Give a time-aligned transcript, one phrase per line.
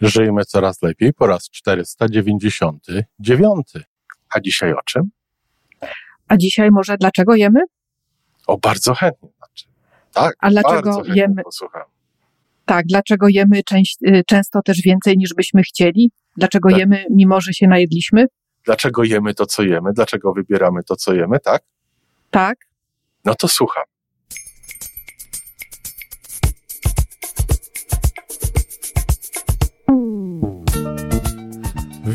[0.00, 3.72] Żyjmy coraz lepiej po raz 499.
[4.34, 5.02] A dzisiaj o czym?
[6.28, 7.60] A dzisiaj może dlaczego jemy?
[8.46, 9.28] O, bardzo chętnie.
[9.38, 9.64] Znaczy,
[10.12, 11.42] tak, A dlaczego jemy?
[11.42, 11.82] Posłucham.
[12.64, 16.10] Tak, dlaczego jemy część, y, często też więcej niż byśmy chcieli?
[16.36, 16.78] Dlaczego Tak.
[16.78, 18.26] jemy, mimo że się najedliśmy?
[18.64, 19.92] Dlaczego jemy to, co jemy?
[19.92, 21.62] Dlaczego wybieramy to, co jemy, tak?
[22.30, 22.58] Tak.
[23.24, 23.84] No to słucham.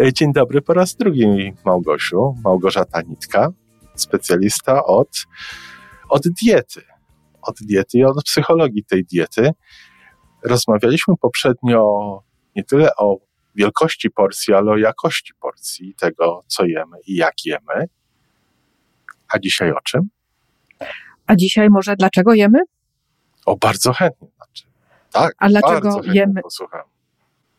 [0.00, 2.34] E, Dzień dobry po raz drugi, Małgosiu.
[2.44, 3.48] Małgorzata Nitka,
[3.94, 5.08] specjalista od,
[6.08, 6.82] od diety.
[7.42, 9.50] Od diety i od psychologii tej diety.
[10.42, 11.88] Rozmawialiśmy poprzednio
[12.56, 13.16] nie tyle o
[13.54, 17.86] wielkości porcji, ale o jakości porcji tego, co jemy i jak jemy.
[19.34, 20.00] A dzisiaj o czym?
[21.26, 22.58] A dzisiaj może dlaczego jemy?
[23.46, 24.28] O, bardzo chętnie.
[24.36, 24.64] Znaczy,
[25.12, 26.42] tak, A dlaczego bardzo chętnie jemy?
[26.42, 26.82] posłucham.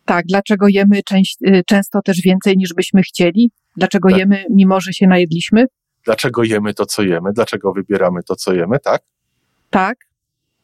[0.05, 3.51] Tak, dlaczego jemy część, y, często też więcej niż byśmy chcieli?
[3.77, 4.17] Dlaczego Tak.
[4.19, 5.65] jemy, mimo że się najedliśmy?
[6.05, 7.33] Dlaczego jemy to, co jemy?
[7.33, 9.01] Dlaczego wybieramy to, co jemy, tak?
[9.69, 9.97] Tak.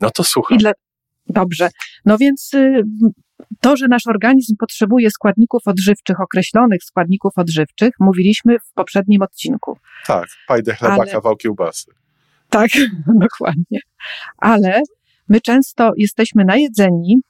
[0.01, 0.57] No to słucham.
[0.57, 0.71] I dla...
[1.27, 1.69] Dobrze.
[2.05, 2.83] No więc y,
[3.61, 9.77] to, że nasz organizm potrzebuje składników odżywczych, określonych składników odżywczych, mówiliśmy w poprzednim odcinku.
[10.07, 11.91] Tak, pajdę chleba, Ale- kawał kiełbasy.
[12.49, 12.69] Tak,
[13.25, 13.79] dokładnie.
[14.37, 14.81] Ale
[15.29, 17.21] my często jesteśmy najedzeni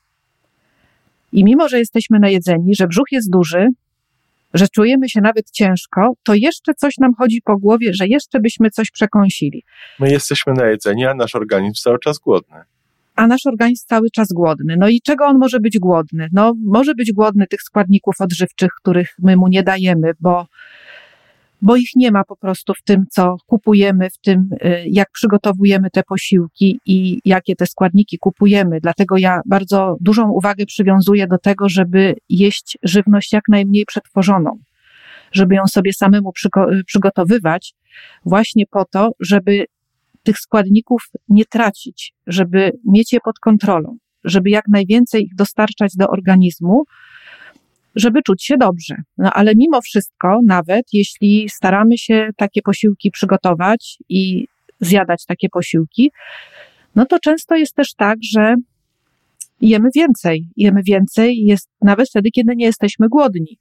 [1.31, 3.67] i mimo, że jesteśmy najedzeni, że brzuch jest duży,
[4.53, 8.69] że czujemy się nawet ciężko, to jeszcze coś nam chodzi po głowie, że jeszcze byśmy
[8.69, 9.63] coś przekąsili.
[9.99, 12.58] My jesteśmy najedzeni, a nasz organizm cały czas głodny.
[13.15, 14.76] A nasz organizm cały czas głodny.
[14.80, 16.27] No i czego on może być głodny?
[16.31, 20.48] No, może być głodny tych składników odżywczych, których my mu nie dajemy, bo,
[21.61, 25.89] bo ich nie ma po prostu w tym, co kupujemy, w tym, y, jak przygotowujemy
[25.89, 28.80] te posiłki i jakie te składniki kupujemy.
[28.81, 34.59] Dlatego ja bardzo dużą uwagę przywiązuję do tego, żeby jeść żywność jak najmniej przetworzoną,
[35.31, 37.73] żeby ją sobie samemu przygo- przygotowywać,
[38.26, 39.65] właśnie po to, żeby
[40.23, 46.08] tych składników nie tracić, żeby mieć je pod kontrolą, żeby jak najwięcej ich dostarczać do
[46.08, 46.83] organizmu,
[47.95, 48.95] żeby czuć się dobrze.
[49.17, 54.48] No ale mimo wszystko, nawet jeśli staramy się takie posiłki przygotować i
[54.80, 56.11] zjadać takie posiłki,
[56.95, 58.55] no to często jest też tak, że
[59.61, 60.48] jemy więcej.
[60.58, 63.58] Jemy więcej jest nawet wtedy, kiedy nie jesteśmy głodni.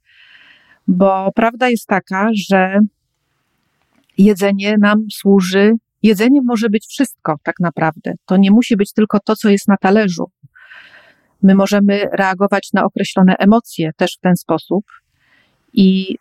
[0.87, 2.79] Bo prawda jest taka, że
[4.17, 5.73] jedzenie nam służy
[6.03, 8.13] Jedzenie może być wszystko, tak naprawdę.
[8.25, 10.31] To nie musi być tylko to, co jest na talerzu.
[11.43, 14.85] My możemy reagować na określone emocje też w ten sposób
[15.73, 16.17] i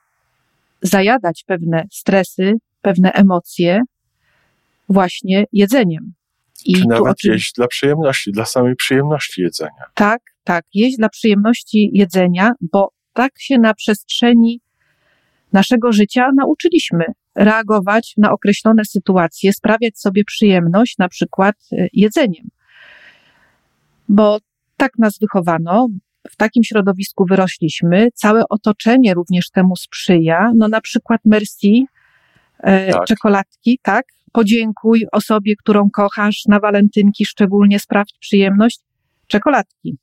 [0.83, 2.53] zajadać pewne stresy,
[2.83, 3.81] pewne emocje
[4.89, 6.13] właśnie jedzeniem.
[6.65, 9.85] I Czy nawet oczywiście- jeść dla przyjemności, dla samej przyjemności jedzenia.
[9.95, 14.61] tak, tak, jeść dla przyjemności jedzenia, bo tak się na przestrzeni
[15.53, 22.49] naszego życia nauczyliśmy reagować na określone sytuacje, sprawiać sobie przyjemność, na przykład y, jedzeniem.
[24.09, 24.39] Bo
[24.79, 25.89] tak nas wychowano,
[26.31, 30.53] w takim środowisku wyrośliśmy, całe otoczenie również temu sprzyja.
[30.57, 31.87] No na przykład merci,
[32.59, 33.05] e, Tak.
[33.05, 34.07] czekoladki, tak?
[34.33, 38.81] Podziękuj osobie, którą kochasz na walentynki, szczególnie sprawdź przyjemność,
[39.27, 39.97] czekoladki.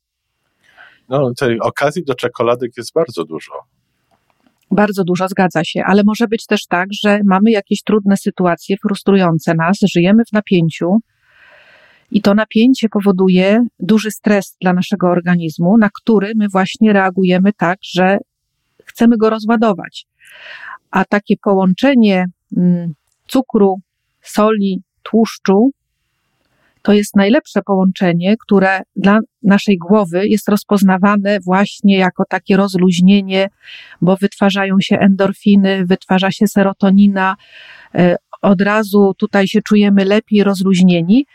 [1.08, 3.52] No, tej okazji do czekoladek jest bardzo dużo.
[4.70, 9.54] Bardzo dużo, zgadza się, ale może być też tak, że mamy jakieś trudne sytuacje, frustrujące
[9.54, 10.98] nas, żyjemy w napięciu
[12.10, 17.78] i to napięcie powoduje duży stres dla naszego organizmu, na który my właśnie reagujemy tak,
[17.82, 18.18] że
[18.84, 20.06] chcemy go rozładować.
[20.90, 22.26] A takie połączenie
[22.56, 22.94] mm,
[23.26, 23.80] cukru,
[24.22, 25.70] soli, tłuszczu
[26.86, 33.48] to jest najlepsze połączenie, które dla naszej głowy jest rozpoznawane właśnie jako takie rozluźnienie,
[34.00, 37.36] bo wytwarzają się endorfiny, wytwarza się serotonina,
[37.94, 41.26] e, od razu tutaj się czujemy lepiej rozluźnieni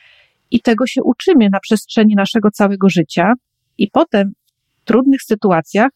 [0.52, 3.34] i tego się uczymy na przestrzeni naszego całego życia
[3.78, 4.34] i potem
[4.82, 5.90] w trudnych sytuacjach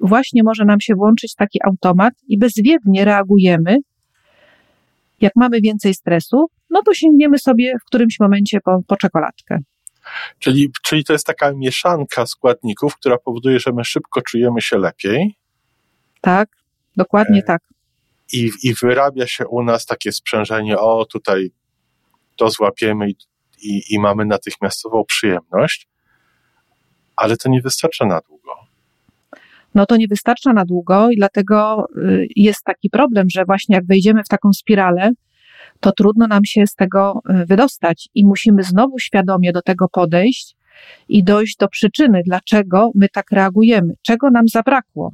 [0.00, 3.76] właśnie może nam się włączyć taki automat i bezwiednie reagujemy.
[5.20, 9.58] Jak mamy więcej stresu, no to sięgniemy sobie w którymś momencie po, po czekoladkę.
[10.38, 15.36] Czyli, czyli to jest taka mieszanka składników, która powoduje, że my szybko czujemy się lepiej.
[16.20, 16.48] Tak,
[16.96, 17.62] dokładnie e, tak.
[18.32, 21.50] I, I wyrabia się u nas takie sprzężenie, o tutaj
[22.36, 23.16] to złapiemy i,
[23.62, 25.88] i, i mamy natychmiastową przyjemność,
[27.16, 28.52] ale to nie wystarcza na długo.
[29.74, 33.86] No to nie wystarcza na długo i dlatego y, jest taki problem, że właśnie jak
[33.86, 35.10] wejdziemy w taką spiralę,
[35.80, 40.56] to trudno nam się z tego y, wydostać i musimy znowu świadomie do tego podejść
[41.08, 45.12] i dojść do przyczyny, dlaczego my tak reagujemy, czego nam zabrakło.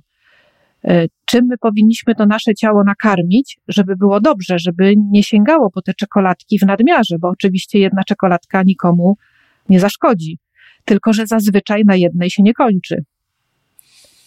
[0.85, 5.83] Y, czym my powinniśmy to nasze ciało nakarmić, żeby było dobrze, żeby nie sięgało po
[5.83, 9.17] te czekoladki w nadmiarze, bo oczywiście jedna czekoladka nikomu
[9.69, 10.39] nie zaszkodzi,
[10.85, 13.05] tylko że zazwyczaj na jednej się nie kończy.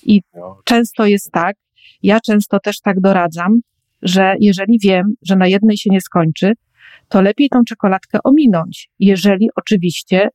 [0.04, 0.22] I
[0.64, 1.56] często jest tak,
[2.04, 3.60] ja często też tak doradzam,
[4.02, 6.54] że jeżeli wiem, że na jednej się nie skończy,
[7.10, 10.30] to lepiej tą czekoladkę ominąć, jeżeli oczywiście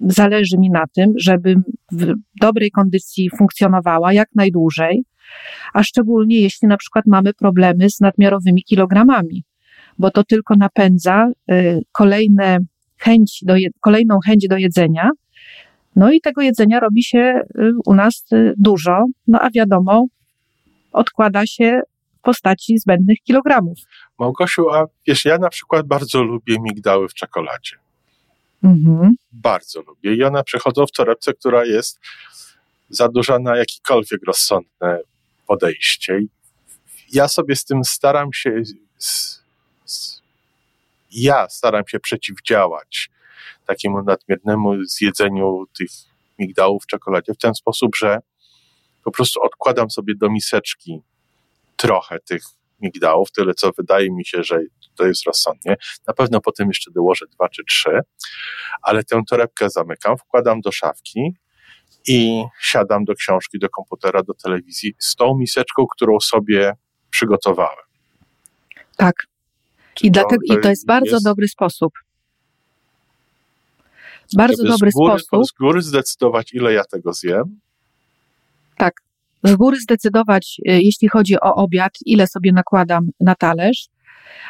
[0.00, 1.62] zależy mi na tym, żebym
[1.92, 5.04] w dobrej kondycji funkcjonowała jak najdłużej,
[5.72, 9.44] a szczególnie jeśli na przykład mamy problemy z nadmiarowymi kilogramami,
[9.98, 12.58] bo to tylko napędza y, kolejne
[12.98, 15.10] chęć do, kolejną chęć do jedzenia.
[15.96, 20.06] No i tego jedzenia robi się y, u nas y, dużo, no a wiadomo,
[20.92, 21.80] odkłada się
[22.18, 23.78] w postaci zbędnych kilogramów.
[24.18, 27.76] Małgosiu, a wiesz, ja na przykład bardzo lubię migdały w czekoladzie.
[28.64, 29.14] Mhm.
[29.32, 30.14] Bardzo lubię.
[30.14, 32.00] I one przechodzą w torebce, która jest
[32.88, 35.00] za duża na jakikolwiek rozsądne
[35.46, 36.20] podejście.
[37.12, 38.62] Ja sobie z tym staram się,
[38.98, 39.42] z,
[39.84, 40.22] z,
[41.12, 43.10] ja staram się przeciwdziałać
[43.66, 45.90] takiemu nadmiernemu zjedzeniu tych
[46.38, 48.18] migdałów w czekoladzie w ten sposób, że
[49.04, 51.00] po prostu odkładam sobie do miseczki
[51.76, 52.42] trochę tych
[52.80, 54.60] migdałów, tyle co wydaje mi się, że
[54.96, 55.76] to jest rozsądnie.
[56.06, 58.00] Na pewno potem jeszcze dołożę dwa czy trzy,
[58.82, 61.34] ale tę torebkę zamykam, wkładam do szafki
[62.06, 66.72] i siadam do książki, do komputera, do telewizji z tą miseczką, którą sobie
[67.10, 67.84] przygotowałem.
[68.96, 69.26] Tak.
[70.02, 71.92] I, to, dlatego, i to jest bardzo jest, dobry sposób.
[74.36, 75.46] Bardzo dobry z góry, sposób.
[75.46, 77.60] Z góry zdecydować, ile ja tego zjem.
[78.76, 78.94] Tak.
[79.44, 83.88] Z góry zdecydować, y, jeśli chodzi o obiad, ile sobie nakładam na talerz.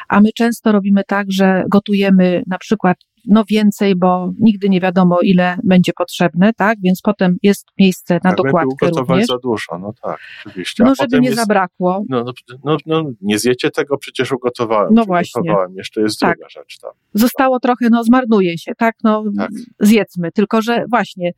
[0.07, 5.19] A my często robimy tak, że gotujemy na przykład no więcej, bo nigdy nie wiadomo,
[5.23, 6.77] ile będzie potrzebne, tak?
[6.83, 9.27] Więc potem jest miejsce na tak, dokładkę również.
[9.27, 10.83] za dużo, no tak, oczywiście.
[10.83, 12.03] A no, żeby nie jest, zabrakło.
[12.09, 12.31] No, no,
[12.63, 14.93] no, no, nie zjecie tego, przecież ugotowałem.
[14.93, 15.41] No właśnie.
[15.41, 15.75] Ugotowałem.
[15.75, 16.37] Jeszcze jest tak.
[16.37, 16.91] druga rzecz tam.
[17.13, 18.95] Zostało trochę, no zmarnuje się, tak?
[19.03, 19.49] No tak.
[19.79, 21.31] zjedzmy, tylko że właśnie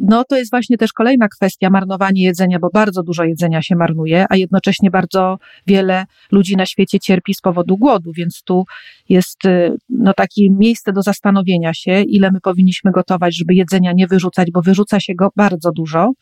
[0.00, 4.26] no to jest właśnie też kolejna kwestia, marnowanie jedzenia, bo bardzo dużo jedzenia się marnuje,
[4.30, 8.64] a jednocześnie bardzo wiele ludzi na świecie cierpi z powodu głodu, więc tu
[9.08, 14.06] jest e, no takie miejsce do zastanowienia się, ile my powinniśmy gotować, żeby jedzenia nie
[14.06, 16.12] wyrzucać, bo wyrzuca się go bardzo dużo,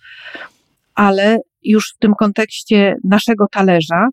[0.95, 4.09] ale już w tym kontekście naszego talerza,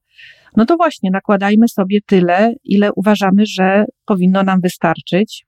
[0.55, 5.45] no to właśnie nakładajmy sobie tyle, ile uważamy, że powinno nam wystarczyć.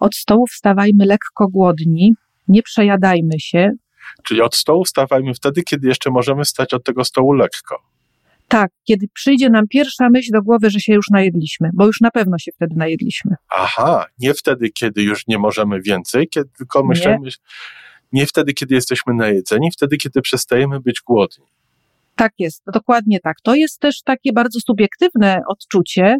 [0.00, 2.14] Od stołu wstawajmy lekko głodni,
[2.48, 3.70] nie przejadajmy się.
[4.24, 7.82] Czyli od stołu wstawajmy wtedy, kiedy jeszcze możemy stać od tego stołu lekko.
[8.48, 12.10] Tak, kiedy przyjdzie nam pierwsza myśl do głowy, że się już najedliśmy, bo już na
[12.10, 13.36] pewno się wtedy najedliśmy.
[13.56, 17.30] Aha, nie wtedy, kiedy już nie możemy więcej, kiedy, tylko myślimy, nie.
[18.12, 21.44] nie wtedy, kiedy jesteśmy najedzeni, wtedy, kiedy przestajemy być głodni.
[22.16, 23.36] Tak jest, dokładnie tak.
[23.42, 26.16] To jest też takie bardzo subiektywne odczucie,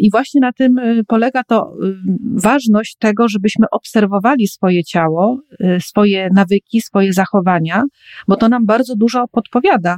[0.00, 1.94] I właśnie na tym e, polega to e,
[2.34, 5.40] ważność tego, żebyśmy obserwowali swoje ciało,
[5.80, 7.82] swoje nawyki, swoje zachowania,
[8.28, 9.96] bo to nam bardzo dużo podpowiada.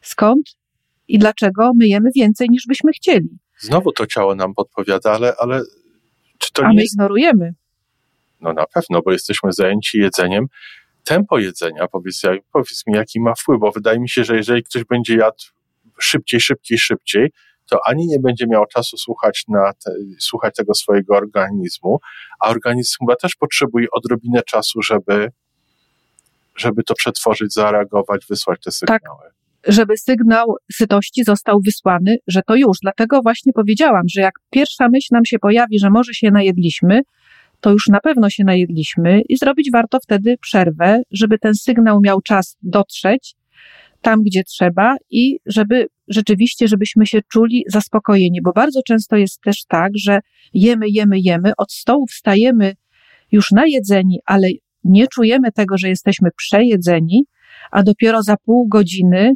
[0.00, 0.56] Skąd
[1.08, 3.28] i dlaczego my jemy więcej niż byśmy chcieli.
[3.58, 5.62] Znowu to ciało nam podpowiada, ale, ale
[6.38, 6.94] czy to A nie my jest...
[6.94, 7.54] ignorujemy.
[8.40, 10.46] No na pewno, bo jesteśmy zajęci jedzeniem.
[11.04, 12.22] Tempo jedzenia, powiedz,
[12.52, 15.44] powiedz mi, jaki ma wpływ, bo wydaje mi się, że jeżeli ktoś będzie jadł
[15.98, 17.30] szybciej, szybciej, szybciej,
[17.70, 21.98] to ani nie będzie miał czasu słuchać, na te, słuchać tego swojego organizmu,
[22.40, 25.28] a organizm chyba też potrzebuje odrobinę czasu, żeby,
[26.56, 29.00] żeby to przetworzyć, zareagować, wysłać te sygnały.
[29.00, 29.34] Tak
[29.66, 32.78] żeby sygnał sytości został wysłany, że to już.
[32.82, 37.00] Dlatego właśnie powiedziałam, że jak pierwsza myśl nam się pojawi, że może się najedliśmy,
[37.60, 42.20] to już na pewno się najedliśmy i zrobić warto wtedy przerwę, żeby ten sygnał miał
[42.20, 43.34] czas dotrzeć
[44.04, 49.64] tam, gdzie trzeba i żeby rzeczywiście, żebyśmy się czuli zaspokojeni, bo bardzo często jest też
[49.68, 50.20] tak, że
[50.54, 52.74] jemy, jemy, jemy, od stołu wstajemy
[53.32, 54.48] już najedzeni, ale
[54.84, 57.24] nie czujemy tego, że jesteśmy przejedzeni,
[57.70, 59.32] a dopiero za pół godziny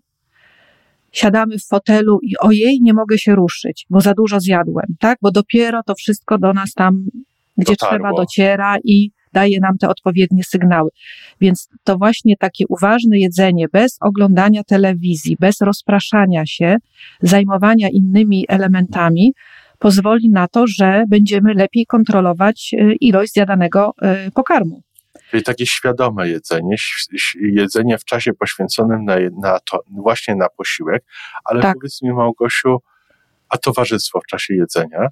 [1.13, 5.19] siadamy w fotelu i ojej, nie mogę się ruszyć, bo za dużo zjadłem, tak?
[5.23, 7.07] Bo dopiero to wszystko do nas tam,
[7.57, 7.97] gdzie Dotarło.
[7.97, 10.91] trzeba, dociera i daje nam te odpowiednie sygnały.
[11.41, 16.77] Więc to właśnie takie uważne jedzenie, bez oglądania telewizji, bez rozpraszania się,
[17.23, 19.33] zajmowania innymi elementami,
[19.79, 24.83] pozwoli na to, że będziemy lepiej kontrolować e, ilość zjadanego e, pokarmu.
[25.31, 26.77] Czyli takie świadome jedzenie,
[27.41, 31.05] jedzenie w czasie poświęconym na, na to, właśnie na posiłek,
[31.45, 31.75] ale tak.
[31.75, 32.79] powiedz mi Małgosiu,
[33.49, 35.09] a towarzystwo w czasie jedzenia?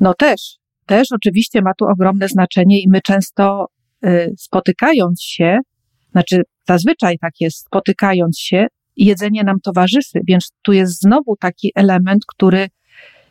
[0.00, 0.56] No też,
[0.88, 3.66] też oczywiście ma tu ogromne znaczenie i my często
[4.06, 5.58] y, spotykając się,
[6.12, 8.66] znaczy zazwyczaj tak jest, spotykając się,
[8.96, 12.68] jedzenie nam towarzyszy, więc tu jest znowu taki element, który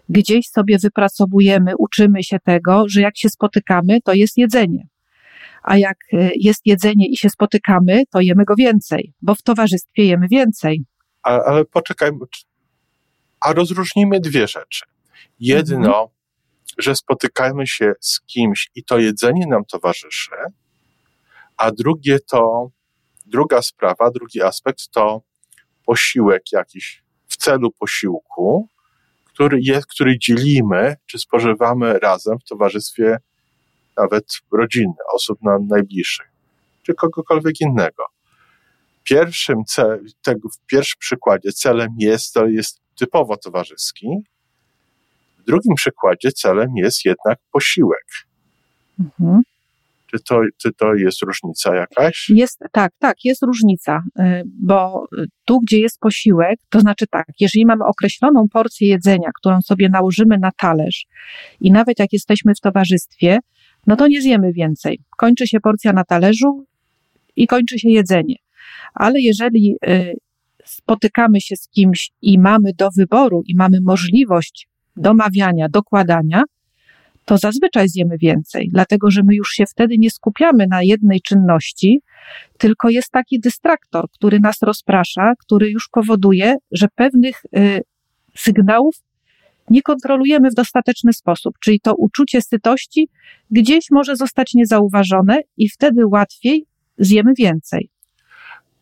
[0.09, 4.87] gdzieś sobie wypracowujemy, uczymy się tego, że jak się spotykamy, to jest jedzenie.
[5.63, 10.03] A jak y, jest jedzenie i się spotykamy, to jemy go więcej, bo w towarzystwie
[10.05, 10.85] jemy więcej.
[11.23, 12.19] A, ale poczekajmy,
[13.41, 14.85] a rozróżnijmy dwie rzeczy.
[15.39, 16.16] Jedno, mhm.
[16.77, 20.35] Że spotykamy się z kimś i to jedzenie nam towarzyszy,
[21.57, 22.71] a drugie to,
[23.25, 25.21] druga sprawa, drugi aspekt to
[25.85, 28.69] posiłek jakiś w celu posiłku,
[29.25, 33.17] który, jest, który dzielimy czy spożywamy razem w towarzystwie
[33.97, 36.27] nawet rodziny, osób nam najbliższych,
[36.83, 38.03] czy kogokolwiek innego.
[39.03, 44.07] Pierwszym cel, tego, w pierwszym przykładzie celem jest, to jest typowo towarzyski.
[45.47, 48.05] W drugim przykładzie celem jest jednak posiłek.
[48.99, 49.41] Mhm.
[50.07, 52.29] Czy to, czy to jest różnica jakaś?
[52.29, 55.05] Jest, tak, tak, jest różnica, y, bo
[55.45, 60.37] tu, gdzie jest posiłek, to znaczy tak, jeżeli mamy określoną porcję jedzenia, którą sobie nałożymy
[60.37, 61.05] na talerz
[61.61, 63.39] i nawet jak jesteśmy w towarzystwie,
[63.87, 64.99] no to nie zjemy więcej.
[65.17, 66.65] Kończy się porcja na talerzu
[67.35, 68.35] i kończy się jedzenie.
[68.93, 70.13] Ale jeżeli y,
[70.65, 76.43] spotykamy się z kimś i mamy do wyboru i mamy możliwość domawiania, dokładania,
[77.25, 82.01] to zazwyczaj zjemy więcej, dlatego że my już się wtedy nie skupiamy na jednej czynności,
[82.57, 87.81] tylko jest taki dystraktor, który nas rozprasza, który już powoduje, że pewnych y,
[88.35, 88.95] sygnałów
[89.69, 93.09] nie kontrolujemy w dostateczny sposób, czyli to uczucie sytości
[93.51, 96.65] gdzieś może zostać niezauważone i wtedy łatwiej
[96.97, 97.89] zjemy więcej.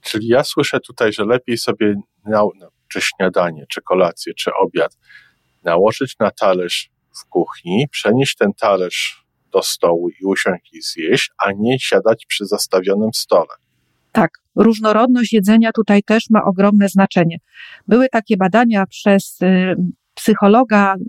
[0.01, 1.95] Czyli ja słyszę tutaj, że lepiej sobie
[2.25, 2.41] na,
[2.87, 4.97] czy śniadanie, czy kolację, czy obiad
[5.65, 6.89] nałożyć na talerz
[7.21, 12.45] w kuchni, przenieść ten talerz do stołu i usiąść i zjeść, a nie siadać przy
[12.45, 13.53] zastawionym stole.
[14.11, 17.37] Tak, różnorodność jedzenia tutaj też ma ogromne znaczenie.
[17.87, 19.75] Były takie badania przez y,
[20.13, 20.99] psychologa y,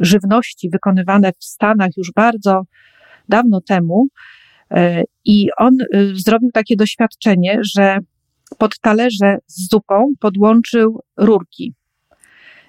[0.00, 2.62] żywności wykonywane w Stanach już bardzo
[3.28, 4.06] dawno temu.
[4.76, 7.98] Y, I on y, zrobił takie doświadczenie, że
[8.58, 11.74] pod talerze z zupą podłączył rurki.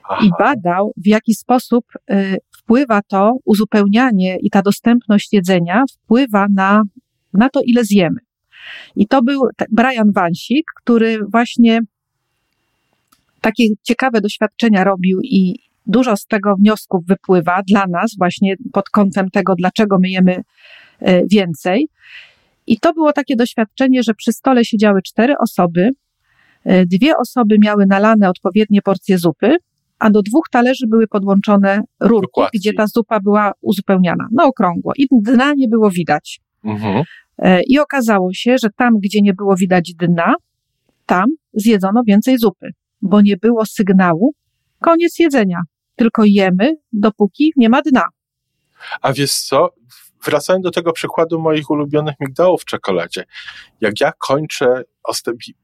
[0.10, 0.26] Aha.
[0.26, 6.84] I badał, w jaki sposób y, wpływa to uzupełnianie i ta dostępność jedzenia wpływa na,
[7.34, 8.20] na to, ile zjemy.
[8.96, 11.80] I to był Brian Wansik, który właśnie
[13.42, 19.30] takie ciekawe doświadczenia robił i dużo z tego wniosków wypływa dla nas właśnie pod kątem
[19.30, 20.42] tego, dlaczego my jemy
[21.32, 21.88] więcej.
[22.68, 25.90] I to było takie doświadczenie, że przy stole siedziały cztery osoby,
[26.64, 29.58] e, dwie osoby miały nalane odpowiednie porcje zupy,
[30.02, 32.60] a do dwóch talerzy były podłączone rurki, Dokładnie.
[32.60, 36.40] gdzie ta zupa była uzupełniana na okrągło i dna nie było widać.
[36.64, 37.04] Mhm.
[37.38, 40.36] E, I okazało się, że tam, gdzie nie było widać dna,
[41.06, 44.34] tam zjedzono więcej zupy, bo nie było sygnału,
[44.80, 45.62] koniec jedzenia,
[45.96, 48.06] tylko jemy, dopóki nie ma dna.
[49.02, 49.70] A wiesz co,
[50.26, 53.24] wracając do tego przykładu moich ulubionych migdałów w czekoladzie.
[53.82, 54.84] Jak ja kończę,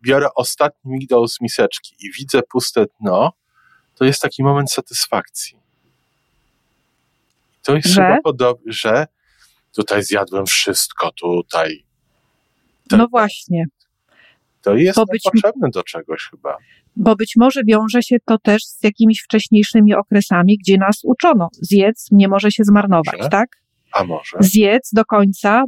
[0.01, 3.31] biorę ostatni migdał z miseczki i widzę puste dno,
[3.97, 5.57] to jest taki moment satysfakcji.
[7.63, 8.01] To jest że?
[8.01, 9.07] chyba podobne, że
[9.75, 11.85] tutaj zjadłem wszystko, tutaj.
[12.91, 13.65] no właśnie.
[14.61, 16.57] To jest być, potrzebne do czegoś chyba.
[16.95, 21.49] Bo być może wiąże się to też z jakimiś wcześniejszymi okresami, gdzie nas uczono.
[21.51, 23.49] Zjedz nie może się zmarnować, tak?
[23.91, 24.37] A może?
[24.39, 25.63] Zjedz do końca,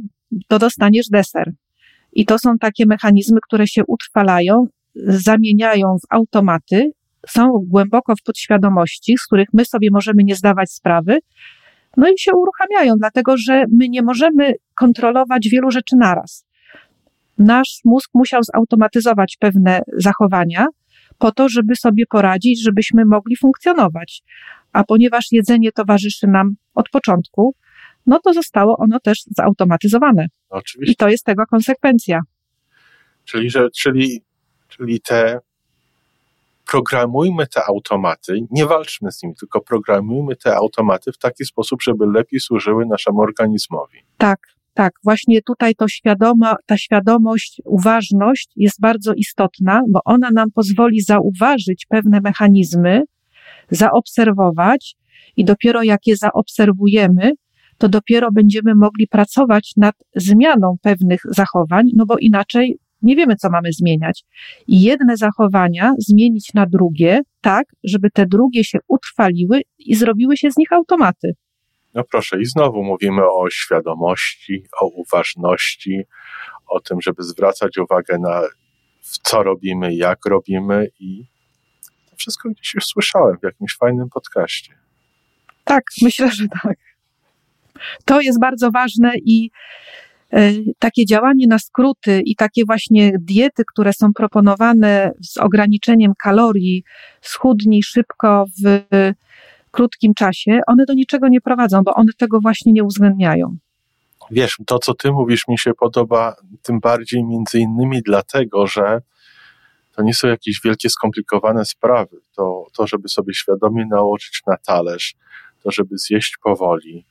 [0.48, 1.52] to dostaniesz deser.
[2.12, 4.66] I to są takie mechanizmy, które się utrwalają,
[5.06, 6.90] zamieniają w automaty,
[7.28, 11.18] są głęboko w podświadomości, z których my sobie możemy nie zdawać sprawy,
[11.96, 16.46] no i się uruchamiają, dlatego że my nie możemy kontrolować wielu rzeczy naraz.
[17.38, 20.66] Nasz mózg musiał zautomatyzować pewne zachowania
[21.18, 24.22] po to, żeby sobie poradzić, żebyśmy mogli funkcjonować.
[24.72, 27.54] A ponieważ jedzenie towarzyszy nam od początku,
[28.06, 30.26] no to zostało ono też zautomatyzowane.
[30.48, 30.92] Oczywiście.
[30.92, 32.20] I to jest tego konsekwencja.
[33.24, 34.22] Czyli, że, czyli,
[34.68, 35.38] czyli te
[36.70, 42.06] programujmy te automaty, nie walczmy z nimi, tylko programujmy te automaty w taki sposób, żeby
[42.06, 43.98] lepiej służyły naszemu organizmowi.
[44.18, 44.38] Tak,
[44.74, 51.00] tak, właśnie tutaj to świadoma, ta świadomość, uważność jest bardzo istotna, bo ona nam pozwoli
[51.00, 53.02] zauważyć pewne mechanizmy,
[53.70, 54.96] zaobserwować
[55.36, 57.32] i dopiero jak je zaobserwujemy,
[57.78, 63.50] to dopiero będziemy mogli pracować nad zmianą pewnych zachowań, no bo inaczej nie wiemy, co
[63.50, 64.24] mamy zmieniać.
[64.66, 70.50] I jedne zachowania zmienić na drugie, tak, żeby te drugie się utrwaliły i zrobiły się
[70.50, 71.34] z nich automaty.
[71.94, 76.02] No proszę, i znowu mówimy o świadomości, o uważności,
[76.66, 78.42] o tym, żeby zwracać uwagę na
[79.22, 81.24] co robimy, jak robimy i
[82.10, 84.74] to wszystko gdzieś już słyszałem w jakimś fajnym podcaście.
[85.64, 86.78] Tak, myślę, że tak.
[88.04, 89.50] To jest bardzo ważne i
[90.78, 96.84] takie działanie na skróty i takie właśnie diety, które są proponowane z ograniczeniem kalorii,
[97.20, 98.82] schudnij szybko w
[99.70, 103.56] krótkim czasie, one do niczego nie prowadzą, bo one tego właśnie nie uwzględniają.
[104.30, 109.00] Wiesz, to co ty mówisz mi się podoba tym bardziej między innymi dlatego, że
[109.96, 112.16] to nie są jakieś wielkie skomplikowane sprawy.
[112.36, 115.14] To, to żeby sobie świadomie nałożyć na talerz,
[115.62, 117.04] to żeby zjeść powoli,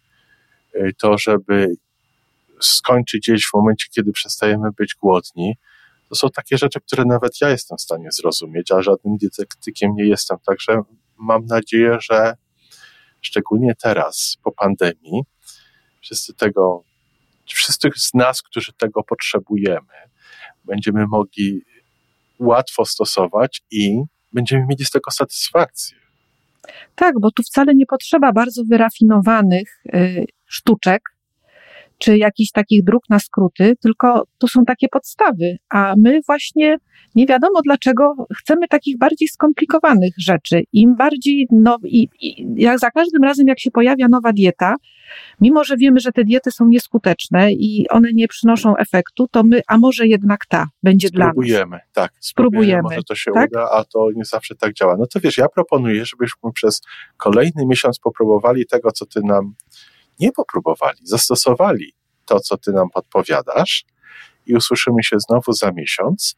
[0.76, 1.76] y, to żeby
[2.62, 5.56] skończyć jeść w momencie, kiedy przestajemy być głodni,
[6.10, 10.06] to są takie rzeczy, które nawet ja jestem w stanie zrozumieć, a żadnym dietetykiem nie
[10.06, 10.38] jestem.
[10.46, 10.82] Także
[11.18, 12.34] mam nadzieję, że
[13.22, 15.24] szczególnie teraz, po pandemii,
[16.02, 16.84] wszyscy tego,
[17.46, 19.94] wszyscy z nas, którzy tego potrzebujemy,
[20.66, 21.62] będziemy mogli
[22.40, 24.02] łatwo stosować i
[24.34, 25.98] będziemy mieli z tego satysfakcję.
[26.96, 31.02] Tak, bo tu wcale nie potrzeba bardzo wyrafinowanych y, sztuczek,
[32.00, 36.78] czy jakichś takich dróg na skróty, tylko to są takie podstawy, a my właśnie
[37.16, 40.64] nie wiadomo dlaczego chcemy takich bardziej skomplikowanych rzeczy.
[40.74, 44.76] Im bardziej, no i, i jak za każdym razem, jak się pojawia nowa dieta,
[45.42, 49.62] mimo że wiemy, że te diety są nieskuteczne i one nie przynoszą efektu, to my,
[49.68, 51.34] a może jednak ta będzie spróbujemy, dla nas.
[51.34, 52.12] Spróbujemy, tak.
[52.20, 52.82] Spróbujemy.
[52.84, 53.50] Może to się tak?
[53.52, 54.96] uda, a to nie zawsze tak działa.
[55.00, 56.82] No to wiesz, ja proponuję, żebyśmy przez
[57.18, 59.54] kolejny miesiąc popróbowali tego, co ty nam
[60.20, 61.94] nie popróbowali, zastosowali
[62.26, 63.86] to, co ty nam podpowiadasz
[64.46, 66.36] i usłyszymy się znowu za miesiąc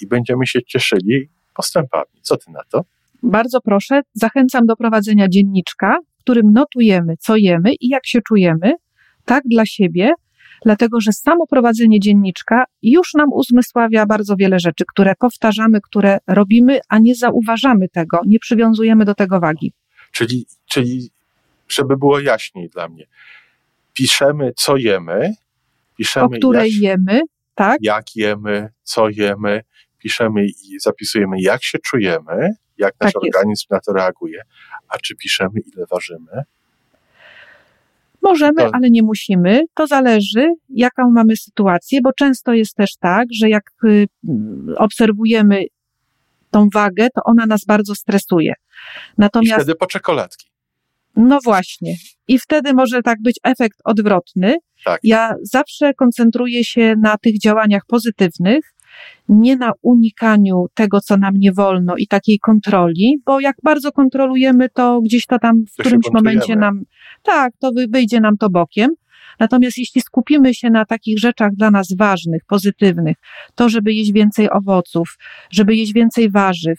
[0.00, 2.20] i będziemy się cieszyli postępami.
[2.22, 2.80] Co ty na to?
[3.22, 8.72] Bardzo proszę, zachęcam do prowadzenia dzienniczka, w którym notujemy, co jemy i jak się czujemy,
[9.24, 10.12] tak dla siebie,
[10.64, 16.78] dlatego że samo prowadzenie dzienniczka już nam uzmysławia bardzo wiele rzeczy, które powtarzamy, które robimy,
[16.88, 19.72] a nie zauważamy tego, nie przywiązujemy do tego wagi.
[20.12, 21.10] Czyli, czyli
[21.68, 23.06] żeby było jaśniej dla mnie,
[23.92, 25.34] piszemy, co jemy,
[25.96, 27.20] piszemy, o której jak, jemy,
[27.54, 27.78] tak?
[27.82, 29.62] Jak jemy, co jemy,
[29.98, 34.42] piszemy i zapisujemy, jak się czujemy, jak nasz tak organizm na to reaguje.
[34.88, 36.42] A czy piszemy, ile ważymy?
[38.22, 38.70] Możemy, to...
[38.72, 39.60] ale nie musimy.
[39.74, 44.06] To zależy, jaką mamy sytuację, bo często jest też tak, że jak y,
[44.76, 45.64] obserwujemy
[46.50, 48.54] tą wagę, to ona nas bardzo stresuje.
[49.18, 49.60] Natomiast...
[49.60, 50.46] I wtedy po czekoladki.
[51.16, 51.94] No właśnie.
[52.28, 54.56] I wtedy może tak być efekt odwrotny.
[54.84, 55.00] Tak.
[55.02, 58.74] Ja zawsze koncentruję się na tych działaniach pozytywnych,
[59.28, 64.68] nie na unikaniu tego, co nam nie wolno i takiej kontroli, bo jak bardzo kontrolujemy,
[64.68, 66.82] to gdzieś to tam w to którymś momencie nam,
[67.22, 68.90] tak, to wyjdzie nam to bokiem.
[69.40, 73.16] Natomiast jeśli skupimy się na takich rzeczach dla nas ważnych, pozytywnych,
[73.54, 75.18] to żeby jeść więcej owoców,
[75.50, 76.78] żeby jeść więcej warzyw,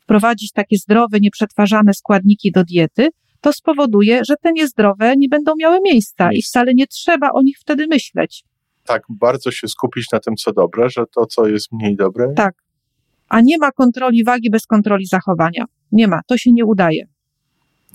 [0.00, 3.08] wprowadzić takie zdrowe, nieprzetwarzane składniki do diety,
[3.44, 7.58] to spowoduje, że te niezdrowe nie będą miały miejsca i wcale nie trzeba o nich
[7.58, 8.44] wtedy myśleć.
[8.84, 12.32] Tak, bardzo się skupić na tym, co dobre, że to, co jest mniej dobre.
[12.36, 12.54] Tak.
[13.28, 15.64] A nie ma kontroli wagi bez kontroli zachowania.
[15.92, 17.06] Nie ma, to się nie udaje.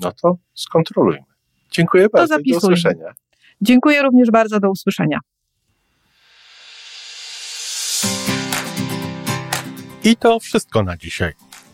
[0.00, 1.24] No to skontrolujmy.
[1.70, 2.36] Dziękuję bardzo.
[2.38, 3.12] Do usłyszenia.
[3.60, 4.60] Dziękuję również bardzo.
[4.60, 5.18] Do usłyszenia.
[10.04, 11.32] I to wszystko na dzisiaj.